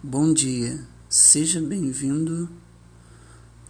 [0.00, 2.48] Bom dia, seja bem-vindo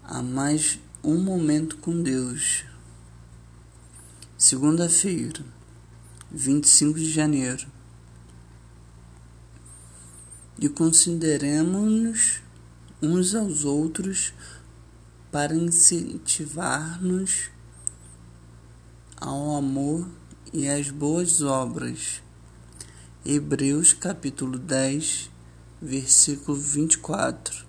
[0.04, 2.66] a mais um momento com Deus.
[4.36, 5.42] Segunda-feira,
[6.30, 7.66] 25 de janeiro.
[10.58, 12.42] E consideremos-nos
[13.00, 14.34] uns aos outros
[15.32, 17.50] para incentivar-nos
[19.16, 20.06] ao amor
[20.52, 22.22] e às boas obras.
[23.24, 25.37] Hebreus capítulo 10,
[25.80, 27.66] versículo 24.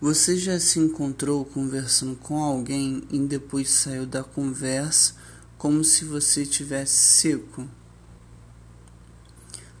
[0.00, 5.14] Você já se encontrou conversando com alguém e depois saiu da conversa
[5.56, 7.68] como se você tivesse seco?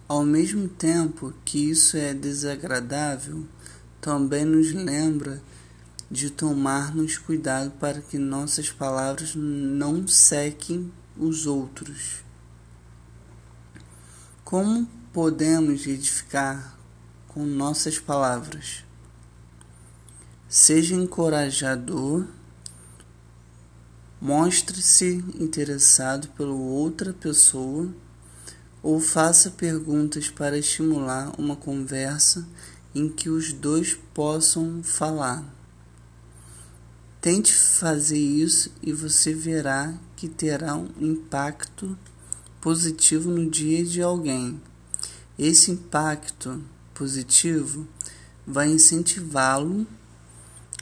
[0.08, 3.46] Ao mesmo tempo que isso é desagradável,
[4.00, 5.40] também nos lembra
[6.10, 12.27] de tomarmos cuidado para que nossas palavras não sequem os outros.
[14.50, 16.74] Como podemos edificar
[17.28, 18.82] com nossas palavras?
[20.48, 22.26] Seja encorajador,
[24.18, 27.92] mostre-se interessado pela outra pessoa
[28.82, 32.48] ou faça perguntas para estimular uma conversa
[32.94, 35.44] em que os dois possam falar.
[37.20, 41.98] Tente fazer isso e você verá que terá um impacto
[42.60, 44.60] positivo no dia de alguém.
[45.38, 47.86] Esse impacto positivo
[48.46, 49.86] vai incentivá-lo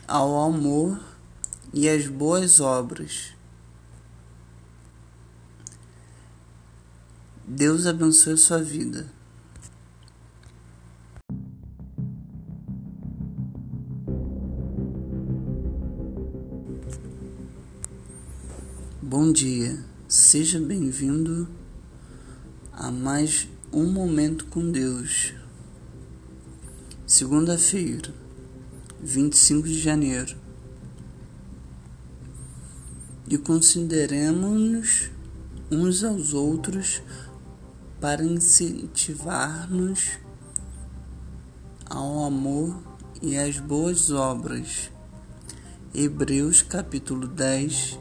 [0.06, 0.98] ao amor
[1.72, 3.34] e às boas obras.
[7.46, 9.14] Deus abençoe a sua vida.
[19.00, 21.48] Bom dia, seja bem-vindo
[22.76, 25.32] a mais um momento com Deus.
[27.06, 28.12] Segunda-feira,
[29.00, 30.36] 25 de janeiro.
[33.30, 35.10] E consideremos-nos
[35.70, 37.02] uns aos outros
[37.98, 40.18] para incentivar-nos
[41.88, 42.76] ao amor
[43.22, 44.90] e às boas obras.
[45.94, 47.98] Hebreus capítulo 10,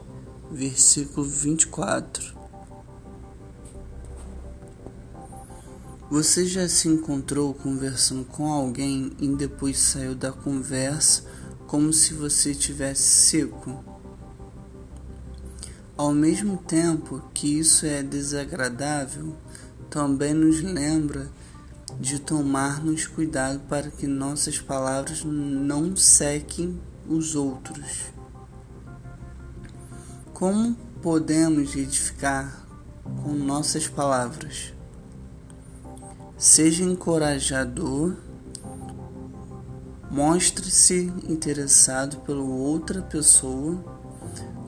[0.52, 2.35] versículo 24.
[6.08, 11.24] Você já se encontrou conversando com alguém e depois saiu da conversa
[11.66, 13.84] como se você tivesse seco?
[15.96, 19.34] Ao mesmo tempo que isso é desagradável,
[19.90, 21.28] também nos lembra
[21.98, 28.12] de tomarmos cuidado para que nossas palavras não sequem os outros.
[30.32, 32.64] Como podemos edificar
[33.24, 34.75] com nossas palavras?
[36.38, 38.14] Seja encorajador,
[40.10, 43.82] mostre-se interessado pela outra pessoa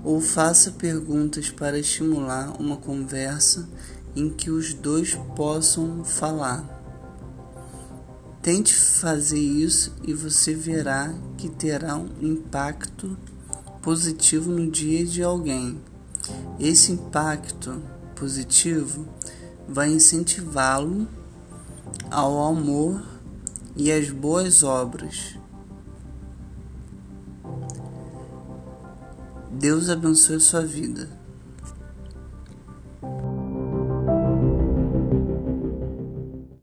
[0.02, 3.68] ou faça perguntas para estimular uma conversa
[4.16, 6.64] em que os dois possam falar.
[8.40, 13.14] Tente fazer isso e você verá que terá um impacto
[13.82, 15.78] positivo no dia de alguém.
[16.58, 17.82] Esse impacto
[18.16, 19.06] positivo
[19.68, 21.06] vai incentivá-lo
[22.10, 23.03] ao amor
[23.76, 25.38] e às boas obras.
[29.50, 31.17] Deus abençoe a sua vida.